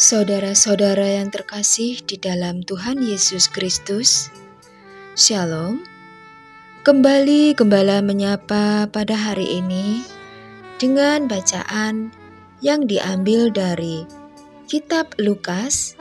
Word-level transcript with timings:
Saudara-saudara 0.00 1.20
yang 1.20 1.28
terkasih 1.28 2.00
di 2.00 2.16
dalam 2.16 2.64
Tuhan 2.64 3.04
Yesus 3.04 3.52
Kristus, 3.52 4.32
Shalom. 5.12 5.89
Kembali 6.80 7.52
Gembala 7.52 8.00
menyapa 8.00 8.88
pada 8.88 9.12
hari 9.12 9.60
ini 9.60 10.00
dengan 10.80 11.28
bacaan 11.28 12.08
yang 12.64 12.88
diambil 12.88 13.52
dari 13.52 14.08
Kitab 14.64 15.12
Lukas 15.20 15.92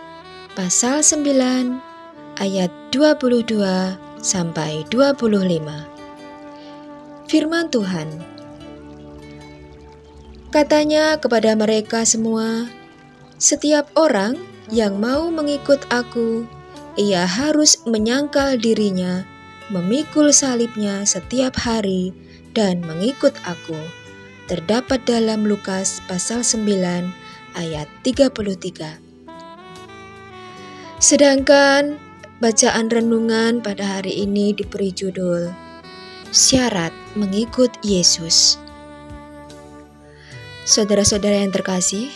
pasal 0.55 1.03
9 1.03 2.39
ayat 2.39 2.71
22 2.95 3.59
sampai 4.23 4.87
25. 4.87 7.27
Firman 7.27 7.67
Tuhan 7.67 8.07
Katanya 10.48 11.20
kepada 11.20 11.59
mereka 11.59 12.07
semua, 12.07 12.71
setiap 13.35 13.91
orang 13.99 14.39
yang 14.71 14.95
mau 14.95 15.27
mengikut 15.27 15.84
aku, 15.91 16.48
ia 16.95 17.27
harus 17.27 17.84
menyangkal 17.84 18.55
dirinya, 18.55 19.27
memikul 19.69 20.33
salibnya 20.33 21.05
setiap 21.05 21.53
hari, 21.61 22.13
dan 22.57 22.81
mengikut 22.81 23.37
aku. 23.45 23.77
Terdapat 24.49 25.05
dalam 25.05 25.45
Lukas 25.45 26.01
pasal 26.09 26.41
9 26.41 27.13
ayat 27.53 27.85
33. 28.01 28.98
Sedangkan 30.98 32.01
bacaan 32.41 32.89
renungan 32.89 33.61
pada 33.61 34.01
hari 34.01 34.26
ini 34.26 34.57
diberi 34.57 34.89
judul 34.89 35.53
Syarat 36.33 36.91
Mengikut 37.13 37.70
Yesus. 37.85 38.57
Saudara-saudara 40.65 41.45
yang 41.45 41.54
terkasih, 41.54 42.09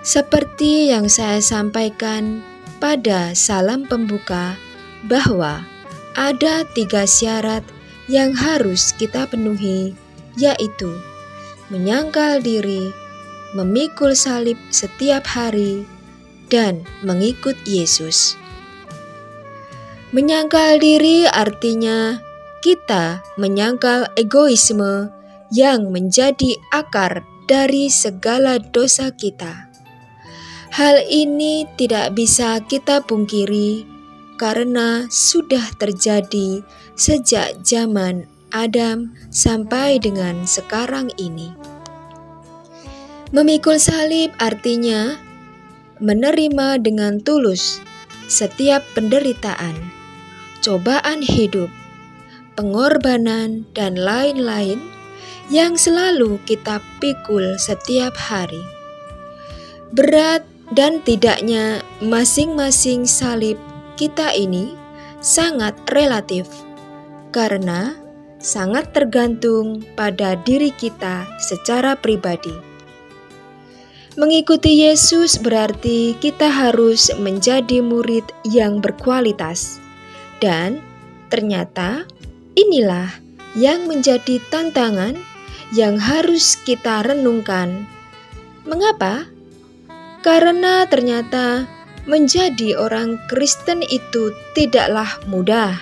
seperti 0.00 0.92
yang 0.92 1.08
saya 1.08 1.40
sampaikan 1.44 2.40
pada 2.80 3.36
salam 3.36 3.84
pembuka, 3.84 4.56
bahwa 5.04 5.64
ada 6.16 6.64
tiga 6.72 7.04
syarat 7.04 7.60
yang 8.08 8.32
harus 8.32 8.96
kita 8.96 9.28
penuhi, 9.28 9.92
yaitu 10.40 10.88
menyangkal 11.68 12.40
diri, 12.40 12.88
memikul 13.52 14.16
salib 14.16 14.56
setiap 14.72 15.28
hari, 15.28 15.84
dan 16.48 16.88
mengikut 17.04 17.54
Yesus. 17.68 18.40
Menyangkal 20.16 20.80
diri 20.80 21.28
artinya 21.28 22.16
kita 22.64 23.20
menyangkal 23.36 24.08
egoisme 24.16 25.12
yang 25.52 25.92
menjadi 25.92 26.56
akar 26.72 27.26
dari 27.44 27.92
segala 27.92 28.56
dosa 28.58 29.12
kita. 29.12 29.68
Hal 30.72 31.04
ini 31.08 31.68
tidak 31.76 32.16
bisa 32.16 32.58
kita 32.64 33.04
pungkiri 33.04 33.95
karena 34.36 35.08
sudah 35.08 35.64
terjadi 35.80 36.60
sejak 36.96 37.60
zaman 37.64 38.28
Adam 38.52 39.12
sampai 39.28 39.98
dengan 40.00 40.46
sekarang 40.48 41.12
ini. 41.18 41.52
Memikul 43.34 43.76
salib 43.82 44.30
artinya 44.38 45.18
menerima 45.98 46.78
dengan 46.78 47.18
tulus 47.18 47.82
setiap 48.30 48.86
penderitaan, 48.94 49.74
cobaan 50.62 51.26
hidup, 51.26 51.68
pengorbanan, 52.54 53.66
dan 53.74 53.98
lain-lain 53.98 54.78
yang 55.50 55.74
selalu 55.74 56.38
kita 56.46 56.78
pikul 57.02 57.58
setiap 57.58 58.14
hari. 58.14 58.62
Berat 59.94 60.42
dan 60.74 60.98
tidaknya 61.02 61.82
masing-masing 62.02 63.06
salib 63.06 63.58
kita 63.96 64.36
ini 64.36 64.76
sangat 65.24 65.74
relatif 65.90 66.46
karena 67.32 67.96
sangat 68.38 68.92
tergantung 68.92 69.82
pada 69.96 70.36
diri 70.38 70.70
kita 70.70 71.26
secara 71.40 71.96
pribadi. 71.98 72.52
Mengikuti 74.16 74.86
Yesus 74.86 75.36
berarti 75.36 76.16
kita 76.16 76.48
harus 76.48 77.12
menjadi 77.20 77.84
murid 77.84 78.24
yang 78.48 78.80
berkualitas, 78.80 79.76
dan 80.40 80.80
ternyata 81.28 82.08
inilah 82.56 83.12
yang 83.52 83.84
menjadi 83.84 84.40
tantangan 84.48 85.20
yang 85.76 86.00
harus 86.00 86.56
kita 86.64 87.04
renungkan. 87.04 87.84
Mengapa? 88.64 89.36
karena 90.26 90.82
ternyata 90.90 91.70
menjadi 92.06 92.78
orang 92.78 93.18
Kristen 93.26 93.82
itu 93.82 94.30
tidaklah 94.54 95.18
mudah. 95.26 95.74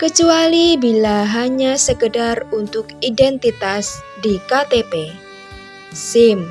Kecuali 0.00 0.74
bila 0.74 1.22
hanya 1.24 1.78
sekedar 1.78 2.48
untuk 2.50 2.90
identitas 2.98 4.02
di 4.24 4.40
KTP, 4.50 5.12
SIM, 5.94 6.44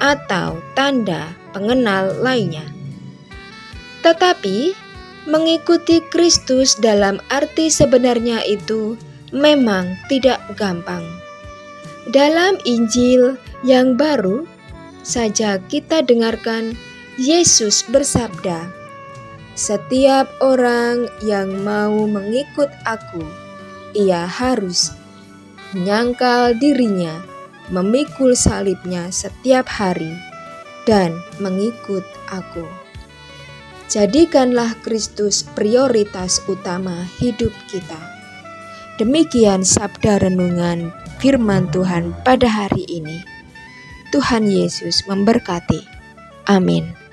atau 0.00 0.62
tanda 0.72 1.34
pengenal 1.52 2.14
lainnya. 2.22 2.64
Tetapi, 4.00 4.72
mengikuti 5.28 6.00
Kristus 6.08 6.78
dalam 6.80 7.20
arti 7.28 7.68
sebenarnya 7.68 8.40
itu 8.48 8.96
memang 9.34 9.98
tidak 10.08 10.40
gampang. 10.56 11.04
Dalam 12.08 12.56
Injil 12.64 13.36
yang 13.60 14.00
baru, 14.00 14.48
saja 15.04 15.60
kita 15.68 16.00
dengarkan 16.00 16.72
Yesus 17.18 17.82
bersabda, 17.90 18.70
"Setiap 19.58 20.30
orang 20.38 21.10
yang 21.18 21.50
mau 21.66 22.06
mengikut 22.06 22.70
Aku, 22.86 23.26
ia 23.90 24.22
harus 24.22 24.94
menyangkal 25.74 26.54
dirinya, 26.62 27.18
memikul 27.74 28.38
salibnya 28.38 29.10
setiap 29.10 29.66
hari, 29.66 30.14
dan 30.86 31.18
mengikut 31.42 32.06
Aku." 32.30 32.62
Jadikanlah 33.90 34.78
Kristus 34.86 35.42
prioritas 35.42 36.38
utama 36.46 37.02
hidup 37.18 37.50
kita. 37.66 37.98
Demikian 39.02 39.66
sabda 39.66 40.22
renungan 40.22 40.94
firman 41.18 41.66
Tuhan 41.74 42.14
pada 42.22 42.46
hari 42.46 42.86
ini. 42.86 43.18
Tuhan 44.14 44.46
Yesus 44.46 45.02
memberkati. 45.10 45.82
Amin. 46.46 47.07